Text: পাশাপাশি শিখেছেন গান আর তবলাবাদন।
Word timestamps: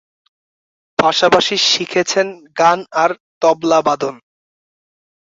পাশাপাশি 0.99 1.55
শিখেছেন 1.69 2.27
গান 2.59 2.79
আর 3.01 3.11
তবলাবাদন। 3.41 4.15